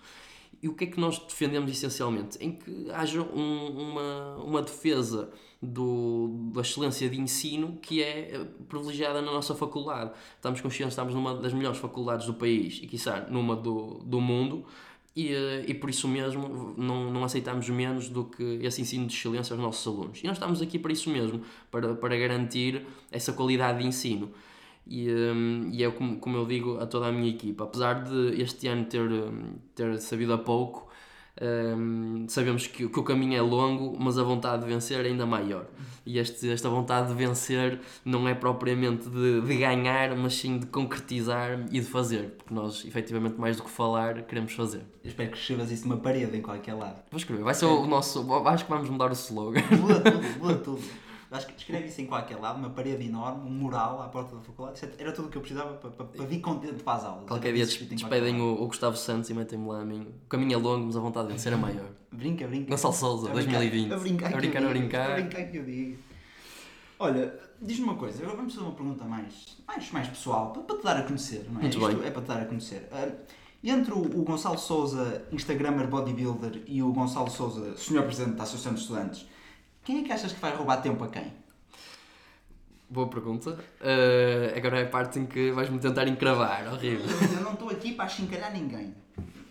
E 0.64 0.68
o 0.68 0.72
que 0.72 0.84
é 0.84 0.86
que 0.86 0.98
nós 0.98 1.18
defendemos 1.18 1.70
essencialmente? 1.70 2.38
Em 2.40 2.52
que 2.52 2.90
haja 2.90 3.20
um, 3.20 3.66
uma, 3.68 4.36
uma 4.36 4.62
defesa 4.62 5.28
do, 5.60 6.50
da 6.54 6.62
excelência 6.62 7.06
de 7.06 7.20
ensino 7.20 7.76
que 7.82 8.02
é 8.02 8.30
eh, 8.34 8.46
privilegiada 8.66 9.20
na 9.20 9.30
nossa 9.30 9.54
faculdade. 9.54 10.12
Estamos 10.36 10.62
conscientes, 10.62 10.94
estamos 10.94 11.12
numa 11.12 11.34
das 11.34 11.52
melhores 11.52 11.78
faculdades 11.78 12.26
do 12.26 12.32
país 12.32 12.80
e, 12.82 12.86
quiçá, 12.86 13.26
numa 13.28 13.54
do, 13.54 14.00
do 14.06 14.22
mundo 14.22 14.64
e, 15.14 15.34
eh, 15.34 15.66
e 15.68 15.74
por 15.74 15.90
isso 15.90 16.08
mesmo 16.08 16.74
não, 16.78 17.12
não 17.12 17.24
aceitamos 17.24 17.68
menos 17.68 18.08
do 18.08 18.24
que 18.24 18.60
esse 18.62 18.80
ensino 18.80 19.06
de 19.06 19.12
excelência 19.12 19.52
aos 19.52 19.62
nossos 19.62 19.86
alunos. 19.86 20.20
E 20.24 20.26
nós 20.26 20.38
estamos 20.38 20.62
aqui 20.62 20.78
para 20.78 20.94
isso 20.94 21.10
mesmo, 21.10 21.42
para, 21.70 21.94
para 21.94 22.16
garantir 22.16 22.86
essa 23.12 23.34
qualidade 23.34 23.80
de 23.80 23.86
ensino. 23.86 24.32
E, 24.86 25.10
um, 25.10 25.70
e 25.72 25.82
é 25.82 25.90
como, 25.90 26.18
como 26.18 26.36
eu 26.36 26.46
digo 26.46 26.78
a 26.78 26.86
toda 26.86 27.06
a 27.06 27.12
minha 27.12 27.30
equipa, 27.30 27.64
apesar 27.64 28.04
de 28.04 28.40
este 28.40 28.68
ano 28.68 28.84
ter, 28.84 29.08
ter 29.74 29.98
sabido 29.98 30.34
a 30.34 30.38
pouco, 30.38 30.84
um, 31.42 32.26
sabemos 32.28 32.68
que, 32.68 32.88
que, 32.88 32.98
o 33.00 33.02
caminho 33.02 33.36
é 33.36 33.40
longo, 33.40 33.96
mas 33.98 34.16
a 34.18 34.22
vontade 34.22 34.62
de 34.62 34.68
vencer 34.68 35.04
é 35.04 35.08
ainda 35.08 35.26
maior. 35.26 35.66
E 36.06 36.18
este, 36.18 36.48
esta 36.50 36.68
vontade 36.68 37.08
de 37.08 37.14
vencer 37.14 37.80
não 38.04 38.28
é 38.28 38.34
propriamente 38.34 39.08
de, 39.08 39.40
de, 39.40 39.56
ganhar, 39.56 40.14
mas 40.16 40.34
sim 40.34 40.58
de 40.58 40.66
concretizar 40.66 41.64
e 41.72 41.80
de 41.80 41.86
fazer. 41.86 42.36
Porque 42.36 42.54
nós, 42.54 42.84
efetivamente, 42.84 43.36
mais 43.36 43.56
do 43.56 43.64
que 43.64 43.70
falar, 43.70 44.22
queremos 44.22 44.52
fazer. 44.52 44.82
Eu 45.02 45.08
espero 45.08 45.30
que 45.32 45.38
escrevas 45.38 45.72
isso 45.72 45.88
numa 45.88 46.00
parede 46.00 46.36
em 46.36 46.42
qualquer 46.42 46.74
lado. 46.74 47.02
Vou 47.10 47.18
escrever, 47.18 47.42
vai 47.42 47.54
ser 47.54 47.64
é. 47.64 47.68
o 47.68 47.86
nosso. 47.86 48.32
Acho 48.46 48.64
que 48.64 48.70
vamos 48.70 48.88
mudar 48.88 49.10
o 49.10 49.14
slogan. 49.14 49.62
Muda 49.80 50.00
tudo, 50.00 50.38
muda 50.38 50.54
tudo. 50.56 50.82
Acho 51.34 51.48
que 51.48 51.54
escreve 51.58 51.88
isso 51.88 52.00
em 52.00 52.06
qualquer 52.06 52.36
lado, 52.36 52.60
uma 52.60 52.70
parede 52.70 53.04
enorme, 53.04 53.48
um 53.48 53.52
mural 53.52 54.00
à 54.00 54.06
porta 54.06 54.36
da 54.36 54.40
faculdade. 54.40 54.84
É, 54.84 55.02
era 55.02 55.10
tudo 55.10 55.26
o 55.26 55.30
que 55.32 55.36
eu 55.36 55.42
precisava 55.42 55.74
para, 55.74 55.90
para, 55.90 56.06
para 56.06 56.26
vir 56.26 56.40
contente 56.40 56.80
para 56.84 56.92
as 56.92 57.04
aulas. 57.04 57.26
Qualquer 57.26 57.52
dia 57.52 57.66
despedem 57.66 58.40
o, 58.40 58.62
o, 58.62 58.68
Gustavo 58.68 58.96
Santos 58.96 59.30
e 59.30 59.34
metem-me 59.34 59.66
lá 59.66 59.80
a 59.80 59.84
mim. 59.84 60.06
O 60.26 60.28
caminho 60.28 60.54
é 60.54 60.56
longo, 60.56 60.86
mas 60.86 60.96
a 60.96 61.00
vontade 61.00 61.26
de 61.26 61.32
vencer 61.32 61.52
é 61.52 61.56
maior. 61.56 61.88
Brinca, 62.12 62.46
brinca. 62.46 62.70
Gonçalo 62.70 62.94
Souza, 62.94 63.30
2020. 63.30 63.92
A 63.92 63.96
brincar, 63.96 64.32
a 64.32 64.36
brincar, 64.36 64.64
a 64.64 64.68
brincar. 64.68 65.10
A 65.10 65.14
brincar 65.14 65.44
que 65.50 65.56
eu 65.56 65.64
digo. 65.64 65.98
Olha, 67.00 67.34
diz-me 67.60 67.84
uma 67.84 67.96
coisa, 67.96 68.22
agora 68.22 68.36
vamos 68.36 68.54
fazer 68.54 68.66
uma 68.66 68.76
pergunta 68.76 69.04
mais, 69.04 69.58
mais, 69.66 69.90
mais 69.90 70.08
pessoal, 70.08 70.52
para, 70.52 70.62
para 70.62 70.76
te 70.76 70.84
dar 70.84 70.96
a 70.98 71.02
conhecer, 71.02 71.48
não 71.50 71.58
é? 71.58 71.62
Muito 71.62 71.78
Isto 71.78 71.98
bem. 71.98 72.06
é 72.06 72.10
para 72.12 72.22
te 72.22 72.28
dar 72.28 72.42
a 72.42 72.44
conhecer. 72.44 72.88
Uh, 72.92 73.12
entre 73.64 73.92
o, 73.92 73.98
o 73.98 74.22
Gonçalo 74.22 74.58
Souza, 74.58 75.24
Instagrammer 75.32 75.88
bodybuilder, 75.88 76.62
e 76.68 76.80
o 76.80 76.92
Gonçalo 76.92 77.28
Souza, 77.28 77.76
senhor 77.76 78.04
presidente 78.04 78.36
da 78.36 78.44
Associação 78.44 78.74
de 78.74 78.80
Estudantes, 78.80 79.26
quem 79.84 80.00
é 80.00 80.02
que 80.02 80.12
achas 80.12 80.32
que 80.32 80.40
vai 80.40 80.54
roubar 80.56 80.78
tempo 80.78 81.04
a 81.04 81.08
quem? 81.08 81.32
Boa 82.88 83.08
pergunta. 83.08 83.50
Uh, 83.80 84.56
agora 84.56 84.80
é 84.80 84.84
a 84.84 84.88
parte 84.88 85.18
em 85.18 85.26
que 85.26 85.50
vais-me 85.50 85.78
tentar 85.78 86.08
encravar, 86.08 86.72
horrível. 86.72 87.06
Eu 87.36 87.42
não 87.42 87.52
estou 87.52 87.68
aqui 87.68 87.92
para 87.92 88.04
achincalhar 88.06 88.52
ninguém. 88.52 88.94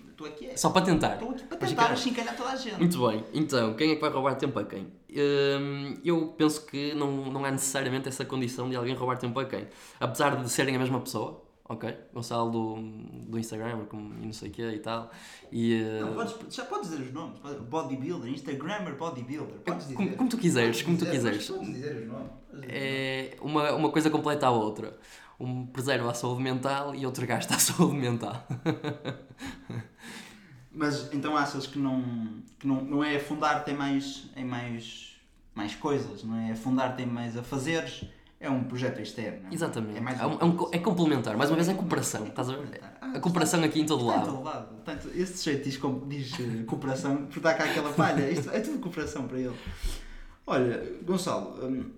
Estou 0.10 0.28
aqui 0.28 0.48
é... 0.48 0.58
Só 0.58 0.70
para 0.70 0.86
tentar. 0.86 1.14
Estou 1.14 1.32
aqui 1.32 1.44
para 1.44 1.58
tentar 1.58 1.92
achincalhar 1.92 2.36
toda 2.36 2.50
a 2.50 2.56
gente. 2.56 2.78
Muito 2.78 3.08
bem. 3.08 3.24
Então, 3.34 3.76
quem 3.76 3.92
é 3.92 3.96
que 3.96 4.02
vai 4.02 4.10
roubar 4.10 4.36
tempo 4.36 4.58
a 4.58 4.64
quem? 4.64 4.84
Uh, 4.84 6.00
eu 6.04 6.28
penso 6.38 6.66
que 6.66 6.94
não, 6.94 7.12
não 7.26 7.46
há 7.46 7.52
necessariamente 7.52 8.08
essa 8.08 8.26
condição 8.26 8.70
de 8.70 8.76
alguém 8.76 8.96
roubar 8.96 9.18
tempo 9.18 9.40
a 9.40 9.46
quem. 9.46 9.68
Apesar 10.00 10.36
de 10.42 10.50
serem 10.50 10.76
a 10.76 10.80
mesma 10.80 11.00
pessoa, 11.00 11.43
ok? 11.74 11.96
Gonçalo 12.14 12.52
do, 12.52 12.76
do 13.28 13.40
Instagram, 13.40 13.86
como, 13.86 14.14
e 14.22 14.26
não 14.26 14.34
sei 14.34 14.50
o 14.50 14.52
que 14.52 14.62
e 14.62 14.80
tal. 14.80 15.12
E, 15.52 15.82
uh... 15.82 16.06
não, 16.06 16.14
podes, 16.14 16.56
já 16.56 16.66
podes 16.66 16.90
dizer 16.90 17.04
os 17.04 17.14
nomes. 17.14 17.40
Bodybuilder, 17.70 18.32
Instagrammer 18.32 18.96
Bodybuilder. 18.96 19.60
Podes 19.60 19.88
dizer. 19.88 19.96
Como, 19.96 20.16
como 20.16 20.30
tu 20.30 20.38
quiseres, 20.38 20.82
como 20.82 20.98
tu 20.98 21.06
quiseres. 21.06 21.48
Podes 21.48 21.68
dizer 21.68 21.96
os 21.96 22.08
nomes. 22.08 22.32
É 22.68 23.36
uma, 23.42 23.74
uma 23.74 23.92
coisa 23.92 24.10
completa 24.10 24.48
à 24.48 24.52
outra. 24.52 24.98
um 25.40 25.66
preserva 25.66 26.12
a 26.12 26.14
saúde 26.14 26.42
mental 26.42 26.96
e 26.96 27.06
outro 27.06 27.26
gasta 27.26 27.56
a 27.56 27.60
saúde 27.60 27.96
mental. 27.96 28.46
Mas 30.74 31.14
então 31.14 31.38
achas 31.38 31.68
que 31.68 31.78
não, 31.78 32.02
que 32.60 32.66
não, 32.66 32.82
não 32.84 33.04
é 33.04 33.16
afundar-te 33.18 33.70
em 33.72 33.76
mais, 33.76 34.26
em 34.36 34.44
mais, 34.44 35.16
mais 35.54 35.76
coisas, 35.76 36.24
não 36.24 36.36
é 36.36 36.52
afundar-te 36.52 37.04
em 37.04 37.06
mais 37.06 37.38
a 37.38 37.44
fazeres, 37.44 38.06
é 38.44 38.50
um 38.50 38.64
projeto 38.66 39.00
externo. 39.02 39.48
é? 39.50 39.54
Exatamente. 39.54 39.98
É, 39.98 40.02
mais 40.02 40.20
É, 40.20 40.26
um- 40.26 40.40
é 40.40 40.44
um 40.46 40.70
é 40.72 40.80
complementar, 40.80 41.36
mais 41.38 41.50
uma 41.50 41.56
vez 41.56 41.70
é 41.70 41.74
cooperação. 41.74 42.28
Estás 42.28 42.50
a 42.50 42.58
ver? 42.58 42.82
Ah, 43.02 43.14
A 43.16 43.20
cooperação 43.20 43.64
aqui 43.64 43.80
em 43.80 43.86
todo 43.86 44.02
Está 44.02 44.16
em 44.16 44.20
lado. 44.20 44.32
todo 44.34 44.44
lado. 44.44 44.68
Portanto, 44.76 45.10
esse 45.16 45.44
jeito 45.46 45.64
diz, 45.64 45.80
diz 46.08 46.40
eh, 46.40 46.64
cooperação, 46.66 47.26
porque 47.26 47.40
dá 47.40 47.54
cá 47.54 47.64
aquela 47.64 47.92
palha. 47.94 48.30
Isto 48.30 48.50
é 48.52 48.60
tudo 48.60 48.80
cooperação 48.80 49.28
para 49.28 49.40
ele. 49.40 49.56
Olha, 50.46 50.84
Gonçalo, 51.04 51.66
hum, 51.66 51.92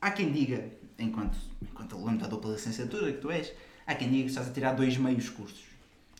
há 0.00 0.10
quem 0.10 0.32
diga, 0.32 0.64
enquanto, 0.98 1.36
enquanto 1.62 1.96
aluno 1.96 2.18
da 2.18 2.26
dupla 2.26 2.52
licenciatura 2.52 3.12
que 3.12 3.18
tu 3.18 3.30
és, 3.30 3.52
há 3.86 3.94
quem 3.94 4.08
diga 4.08 4.22
que 4.24 4.28
estás 4.30 4.48
a 4.48 4.52
tirar 4.52 4.72
dois 4.74 4.96
meios 4.96 5.28
cursos. 5.28 5.64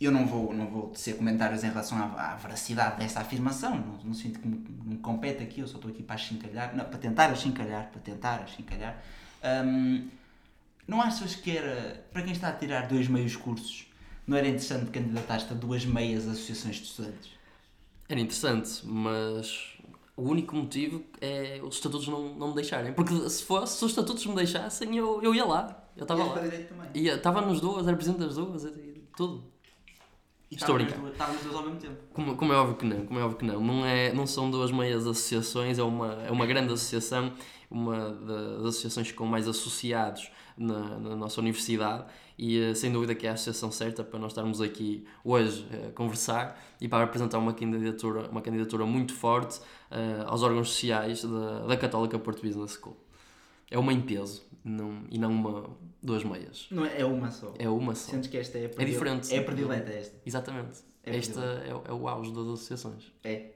Eu 0.01 0.11
não 0.11 0.27
vou, 0.27 0.55
não 0.55 0.67
vou 0.67 0.89
tecer 0.89 1.17
comentários 1.17 1.63
em 1.63 1.69
relação 1.69 1.99
à, 1.99 2.33
à 2.33 2.37
veracidade 2.37 2.99
dessa 2.99 3.21
afirmação, 3.21 3.77
não, 3.77 3.99
não 4.03 4.15
sinto 4.15 4.41
que 4.41 4.49
me, 4.49 4.65
me 4.85 4.97
compete 4.97 5.43
aqui, 5.43 5.61
eu 5.61 5.69
só 5.69 5.77
estou 5.77 5.91
aqui 5.91 6.03
para 6.03 6.15
achincalhar, 6.15 6.75
não, 6.75 6.85
para 6.87 6.99
tentar 6.99 7.27
achincalhar, 7.27 7.91
para 7.91 8.01
tentar 8.01 8.37
achincalhar. 8.37 9.03
Hum, 9.45 10.09
não 10.89 11.03
achas 11.03 11.37
que 11.37 11.57
era, 11.57 12.05
para 12.13 12.23
quem 12.23 12.33
está 12.33 12.49
a 12.49 12.53
tirar 12.53 12.89
dois 12.89 13.09
meios 13.09 13.37
cursos, 13.37 13.87
não 14.27 14.37
era 14.37 14.49
interessante 14.49 14.91
candidatar-te 14.91 15.53
a 15.53 15.57
duas 15.57 15.85
meias 15.85 16.27
associações 16.27 16.77
de 16.77 16.83
estudantes? 16.85 17.31
Era 18.09 18.21
interessante, 18.21 18.81
mas 18.85 19.77
o 20.17 20.23
único 20.23 20.55
motivo 20.55 21.03
é 21.21 21.61
os 21.63 21.77
estatutos 21.77 22.09
não, 22.09 22.35
não 22.35 22.49
me 22.49 22.55
deixarem. 22.55 22.93
Porque 22.93 23.15
se 23.29 23.43
fosse, 23.43 23.79
se 23.79 23.85
os 23.85 23.91
estatutos 23.93 24.27
me 24.27 24.35
deixassem, 24.35 24.97
eu, 24.97 25.23
eu 25.23 25.35
ia 25.35 25.45
lá. 25.45 25.83
Eu 25.97 26.03
estava 26.03 26.25
lá. 26.25 26.41
Ia, 26.95 27.15
estava 27.15 27.41
nos 27.41 27.61
duas, 27.61 27.87
era 27.87 27.97
presidente 27.97 28.21
das 28.25 28.35
duas, 28.35 28.67
tudo. 29.17 29.45
E 30.51 30.57
Estou 30.57 30.77
a 30.77 30.83
estavam 30.83 31.37
as 31.37 31.43
duas- 31.43 31.55
ao 31.55 31.63
mesmo 31.63 31.79
tempo. 31.79 31.97
Como, 32.13 32.37
como 32.37 32.53
é 32.53 32.57
óbvio 32.57 32.77
que 32.77 32.85
não, 32.85 33.07
como 33.07 33.21
é 33.21 33.23
óbvio 33.23 33.39
que 33.39 33.45
não. 33.47 33.61
Não, 33.61 33.87
é, 33.87 34.13
não 34.13 34.27
são 34.27 34.51
duas 34.51 34.73
meias 34.73 35.07
associações, 35.07 35.79
é 35.79 35.83
uma, 35.83 36.15
é 36.25 36.31
uma 36.31 36.45
grande 36.45 36.73
associação, 36.73 37.33
uma 37.71 38.11
das 38.11 38.59
associações 38.67 39.13
com 39.13 39.25
mais 39.27 39.47
associados 39.47 40.29
na, 40.57 40.99
na 40.99 41.15
nossa 41.15 41.41
universidade 41.41 42.05
e 42.37 42.59
eh, 42.59 42.75
sem 42.75 42.91
dúvida 42.91 43.15
que 43.15 43.27
é 43.27 43.31
a 43.31 43.35
associação 43.35 43.71
certa 43.71 44.03
para 44.03 44.19
nós 44.19 44.33
estarmos 44.33 44.61
aqui 44.61 45.05
hoje 45.23 45.67
eh, 45.73 45.87
a 45.89 45.93
conversar 45.93 46.61
e 46.81 46.89
para 46.89 47.05
apresentar 47.05 47.39
uma 47.39 47.53
candidatura, 47.55 48.29
uma 48.29 48.43
candidatura 48.43 48.85
muito 48.85 49.15
forte 49.15 49.61
eh, 49.91 50.25
aos 50.27 50.43
órgãos 50.43 50.69
sociais 50.71 51.23
da, 51.23 51.67
da 51.67 51.77
Católica 51.77 52.19
Porto 52.19 52.43
Business 52.43 52.73
School. 52.73 52.97
É 53.71 53.79
uma 53.79 53.93
em 53.93 54.01
peso 54.01 54.45
não, 54.65 55.05
e 55.11 55.19
não 55.19 55.31
uma, 55.31 55.71
duas 56.03 56.25
meias. 56.25 56.67
Não 56.71 56.85
é, 56.85 57.01
é 57.01 57.05
uma 57.05 57.31
só. 57.31 57.55
É 57.59 57.69
uma 57.69 57.95
só. 57.95 58.11
Sentes 58.11 58.29
que 58.29 58.37
esta 58.37 58.59
é 58.59 58.67
a 58.67 58.69
predile- 58.69 58.93
diferente. 58.93 59.35
É 59.35 59.39
a 59.39 59.43
predileta 59.45 59.91
esta. 59.93 60.17
Exatamente. 60.27 60.81
É 61.03 61.17
Esta 61.17 61.41
é, 61.41 61.91
é 61.91 61.93
o 61.93 62.07
auge 62.09 62.31
das 62.31 62.43
associações. 62.45 63.11
É. 63.25 63.53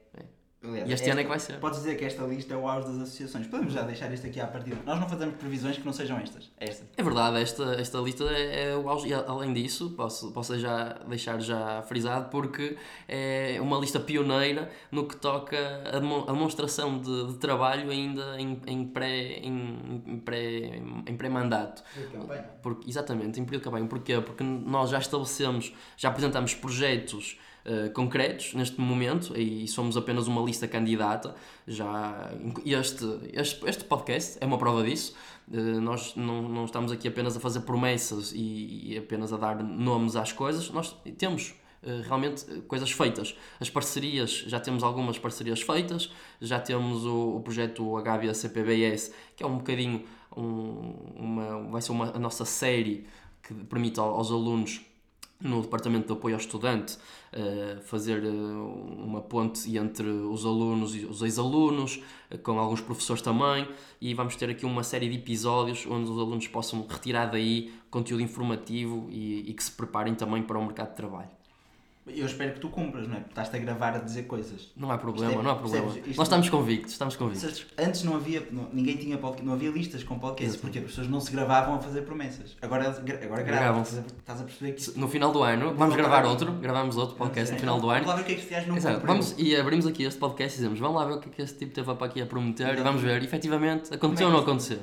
É. 0.65 0.69
Aliás, 0.69 0.89
E 0.91 0.93
este 0.95 1.11
ano 1.11 1.21
é 1.21 1.23
que 1.25 1.29
vai 1.29 1.39
ser. 1.39 1.59
Podes 1.59 1.79
dizer 1.81 1.97
que 1.97 2.05
esta 2.05 2.23
lista 2.25 2.55
é 2.55 2.57
o 2.57 2.67
auge 2.69 2.87
das 2.89 2.97
associações. 2.97 3.47
Podemos 3.47 3.73
já 3.73 3.83
deixar 3.83 4.13
isto 4.13 4.27
aqui 4.27 4.41
à 4.41 4.47
partida. 4.47 4.79
Nós 4.87 4.99
não 4.99 5.09
fazemos 5.09 5.35
previsões 5.37 5.77
que 5.77 5.85
não 5.85 5.93
sejam 5.93 6.19
estas. 6.19 6.51
Esta. 6.59 6.87
É 6.97 7.03
verdade, 7.03 7.41
esta, 7.43 7.75
esta 7.81 7.99
lista 7.99 8.25
é, 8.25 8.71
é 8.71 8.77
o 8.77 8.89
auge. 8.89 9.09
E 9.09 9.15
além 9.15 9.53
disso, 9.53 9.91
posso, 9.91 10.33
posso 10.33 10.59
já 10.59 10.95
deixar 11.09 11.41
já 11.41 11.83
frisado, 11.83 12.31
porque 12.31 12.77
é 13.09 13.59
uma 13.61 13.79
lista 13.79 14.01
pioneira 14.01 14.71
no 14.91 15.07
que 15.07 15.17
toca 15.17 15.57
a 15.93 15.99
demonstração 15.99 16.99
de, 16.99 17.27
de 17.33 17.35
trabalho 17.39 17.91
ainda 17.91 18.41
em, 18.41 18.61
em 18.67 18.85
pré- 18.87 19.39
em, 19.43 20.03
em 20.07 20.19
pré- 20.19 20.81
em 21.07 21.17
pré-mandato. 21.17 21.83
Porque, 22.63 22.89
exatamente, 22.89 23.39
em 23.41 23.45
período 23.45 23.63
de 23.63 23.65
campanha. 23.65 23.87
Porquê? 23.87 24.21
Porque 24.21 24.43
nós 24.43 24.91
já 24.91 24.99
estabelecemos, 24.99 25.73
já 25.97 26.09
apresentamos 26.09 26.55
projetos 26.55 27.39
eh, 27.65 27.89
concretos 27.91 28.55
neste 28.55 28.81
momento 28.81 29.39
e 29.39 29.67
somos 29.69 29.97
apenas 29.97 30.27
uma 30.27 30.43
lista 30.43 30.67
candidata. 30.69 31.35
Já, 31.67 32.31
este, 32.65 33.05
este, 33.33 33.67
este 33.69 33.85
podcast 33.85 34.39
é 34.41 34.47
uma 34.47 34.59
prova 34.59 34.83
disso. 34.83 35.15
Eh, 35.53 35.57
nós 35.81 36.15
não, 36.17 36.43
não 36.49 36.65
estamos 36.65 36.93
aqui 36.93 37.09
apenas 37.09 37.37
a 37.37 37.41
fazer 37.41 37.61
promessas 37.61 38.33
e, 38.33 38.93
e 38.93 38.99
apenas 38.99 39.33
a 39.33 39.37
dar 39.37 39.63
nomes 39.63 40.17
às 40.17 40.33
coisas. 40.33 40.71
Nós 40.71 40.95
temos 41.19 41.55
eh, 41.83 42.03
realmente 42.07 42.45
coisas 42.69 42.91
feitas. 42.91 43.35
As 43.61 43.71
parcerias, 43.71 44.45
já 44.47 44.61
temos 44.61 44.83
algumas 44.83 45.19
parcerias 45.19 45.61
feitas, 45.63 46.11
já 46.41 46.59
temos 46.61 47.05
o, 47.07 47.37
o 47.37 47.41
projeto 47.41 47.97
Agávia 47.97 48.33
CPBS, 48.35 49.13
que 49.37 49.43
é 49.43 49.47
um 49.47 49.57
bocadinho 49.59 50.05
um, 50.37 50.95
uma, 51.17 51.63
vai 51.71 51.81
ser 51.81 51.93
uma, 51.93 52.11
a 52.15 52.19
nossa 52.19 52.45
série 52.45 53.07
que 53.43 53.53
permite 53.55 54.01
ao- 54.01 54.15
aos 54.17 54.31
alunos 54.31 54.81
no 55.41 55.61
Departamento 55.61 56.07
de 56.07 56.13
Apoio 56.13 56.35
ao 56.35 56.41
Estudante 56.41 56.97
eh, 57.33 57.79
fazer 57.83 58.25
eh, 58.25 58.29
uma 58.29 59.21
ponte 59.21 59.77
entre 59.77 60.07
os 60.07 60.47
alunos 60.47 60.95
e 60.95 61.05
os 61.05 61.21
ex-alunos, 61.23 62.01
eh, 62.31 62.39
com 62.39 62.59
alguns 62.59 62.81
professores 62.81 63.21
também, 63.21 63.69
e 64.01 64.15
vamos 64.15 64.37
ter 64.37 64.49
aqui 64.49 64.65
uma 64.65 64.83
série 64.83 65.09
de 65.09 65.17
episódios 65.17 65.87
onde 65.87 66.11
os 66.11 66.19
alunos 66.19 66.47
possam 66.49 66.87
retirar 66.89 67.27
daí 67.27 67.73
conteúdo 67.91 68.23
informativo 68.23 69.09
e, 69.11 69.51
e 69.51 69.55
que 69.55 69.63
se 69.63 69.73
preparem 69.73 70.15
também 70.15 70.43
para 70.43 70.59
o 70.59 70.65
mercado 70.65 70.91
de 70.91 70.97
trabalho. 70.97 71.44
Eu 72.07 72.27
espero 72.27 72.53
que 72.53 72.61
tu 72.61 72.69
cumpras, 72.69 73.09
não 73.09 73.15
é? 73.15 73.21
Porque 73.21 73.31
estás-te 73.31 73.57
a 73.57 73.59
gravar 73.59 73.95
a 73.95 73.99
dizer 73.99 74.25
coisas. 74.25 74.71
Não 74.77 74.91
há 74.91 74.99
problema, 74.99 75.33
é- 75.33 75.43
não 75.43 75.51
há 75.51 75.55
problema. 75.55 75.87
percebes? 75.87 76.17
Nós 76.19 76.27
estamos 76.27 76.51
convictos, 76.51 76.93
estamos 76.93 77.17
convictos. 77.17 77.65
Antes 77.79 78.03
não 78.05 78.17
havia, 78.17 78.47
não- 78.53 78.69
ninguém 78.73 78.97
tinha 78.99 79.17
podcast, 79.17 79.47
não 79.47 79.55
havia 79.55 79.71
listas 79.71 80.05
com 80.05 80.19
podcasts, 80.19 80.57
porque 80.61 80.81
as 80.81 80.85
pessoas 80.85 81.09
não 81.09 81.19
se 81.19 81.33
gravavam 81.33 81.77
a 81.77 81.79
fazer 81.79 82.03
promessas. 82.03 82.57
Agora, 82.61 82.89
agora 82.91 83.43
gravam. 83.43 83.81
Estás 83.83 83.99
a- 84.05 84.07
Estás 84.19 84.41
a 84.43 84.45
perceber 84.45 84.73
que. 84.73 84.99
No 85.01 85.09
final 85.09 85.33
do 85.33 85.43
ano, 85.43 85.75
vamos 85.75 85.97
gravar 85.97 86.27
outro, 86.27 86.53
gravamos 86.53 86.97
outro 86.99 87.17
podcast 87.17 87.55
no 87.55 87.59
final 87.61 87.81
do 87.81 87.89
ano. 87.89 88.05
Vamos 88.05 88.09
lá 88.09 88.17
ver 88.17 88.23
o 88.23 88.25
que 88.27 88.33
é 88.33 88.35
que 88.35 88.41
este 88.43 88.53
gajo 88.53 88.69
não 88.69 88.77
Exato. 88.77 88.95
cumpriu. 88.97 89.15
Vamos, 89.15 89.35
e 89.39 89.57
abrimos 89.57 89.87
aqui 89.87 90.03
este 90.05 90.21
podcast 90.21 90.59
e 90.59 90.61
dizemos, 90.61 90.79
vamos 90.79 90.97
lá 91.01 91.07
ver 91.07 91.15
o 91.15 91.21
que 91.21 91.29
é 91.31 91.33
que 91.33 91.41
este 91.43 91.59
tipo 91.59 91.73
teve 91.73 91.95
para 91.95 92.07
aqui 92.07 92.21
a 92.21 92.27
prometer 92.27 92.79
e 92.79 92.83
vamos 92.83 93.01
ver, 93.01 93.23
efetivamente, 93.25 93.95
aconteceu 93.95 94.27
ou 94.27 94.33
não 94.35 94.41
aconteceu. 94.41 94.79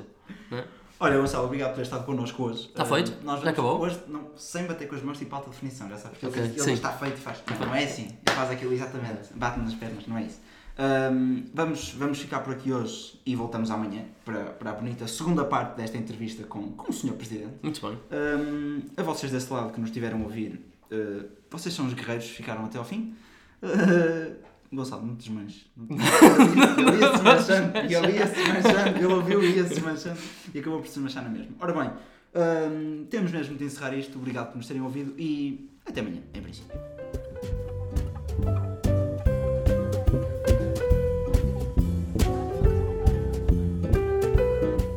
Não 0.50 0.58
é? 0.58 0.64
Olha, 1.02 1.18
Gonçalo, 1.18 1.46
obrigado 1.46 1.70
por 1.70 1.76
ter 1.78 1.82
estado 1.82 2.04
connosco 2.06 2.44
hoje. 2.44 2.68
Está 2.68 2.84
feito? 2.84 3.12
nós 3.24 3.42
Já 3.42 3.50
acabou? 3.50 3.80
Hoje, 3.80 4.00
não, 4.06 4.30
sem 4.36 4.66
bater 4.66 4.86
com 4.86 4.94
as 4.94 5.02
mãos, 5.02 5.18
tipo 5.18 5.34
alta 5.34 5.50
definição, 5.50 5.88
já 5.88 5.96
sabes. 5.96 6.22
Ok, 6.22 6.40
ele 6.40 6.72
está 6.72 6.92
feito 6.92 7.18
e 7.18 7.20
faz. 7.20 7.42
Não, 7.50 7.66
não 7.66 7.74
é 7.74 7.82
assim. 7.82 8.04
Ele 8.24 8.36
faz 8.36 8.50
aquilo 8.52 8.72
exatamente. 8.72 9.34
Bate 9.34 9.58
nas 9.58 9.74
pernas, 9.74 10.06
não 10.06 10.16
é 10.16 10.22
isso. 10.22 10.40
Ahm, 10.78 11.42
vamos, 11.52 11.90
vamos 11.94 12.20
ficar 12.20 12.38
por 12.38 12.52
aqui 12.52 12.72
hoje 12.72 13.20
e 13.26 13.34
voltamos 13.34 13.72
amanhã 13.72 14.04
para, 14.24 14.44
para 14.44 14.70
a 14.70 14.74
bonita 14.74 15.08
segunda 15.08 15.44
parte 15.44 15.76
desta 15.76 15.98
entrevista 15.98 16.44
com, 16.44 16.70
com 16.70 16.92
o 16.92 16.94
Sr. 16.94 17.14
Presidente. 17.14 17.54
Muito 17.60 17.84
bem. 17.84 17.98
Hum, 18.12 18.82
a 18.96 19.02
vocês 19.02 19.32
desse 19.32 19.52
lado 19.52 19.72
que 19.72 19.80
nos 19.80 19.90
tiveram 19.90 20.20
a 20.20 20.22
ouvir, 20.22 20.64
uh, 20.92 21.28
vocês 21.50 21.74
são 21.74 21.84
os 21.84 21.94
guerreiros, 21.94 22.28
ficaram 22.28 22.64
até 22.64 22.78
ao 22.78 22.84
fim. 22.84 23.12
Uh, 23.60 24.36
Gonçalo, 24.72 25.06
não 25.06 25.14
te 25.16 25.28
desmanches. 25.28 25.66
Ele 25.78 26.98
ia 26.98 27.10
se 27.10 27.22
desmanchando, 27.22 27.78
e 27.78 27.94
ele 27.94 28.12
ia 28.12 28.26
se 28.26 28.34
desmanchando, 28.34 28.98
ele 28.98 29.06
ouviu 29.06 29.42
e 29.42 29.56
ia 29.56 29.64
se 29.64 29.74
desmanchando 29.74 30.18
e 30.54 30.58
acabou 30.58 30.80
por 30.80 30.86
se 30.86 30.94
desmanchar 30.94 31.24
na 31.24 31.30
mesma. 31.30 31.54
Ora 31.60 31.72
bem, 31.72 31.90
hum, 32.34 33.06
temos 33.10 33.30
mesmo 33.30 33.56
de 33.56 33.64
encerrar 33.64 33.94
isto. 33.94 34.18
Obrigado 34.18 34.48
por 34.48 34.56
nos 34.56 34.66
terem 34.66 34.82
ouvido 34.82 35.14
e 35.18 35.70
até 35.86 36.00
amanhã, 36.00 36.22
em 36.32 36.40
princípio. 36.40 36.72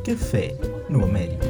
Café 0.05 0.55
no 0.87 1.03
Américo. 1.03 1.44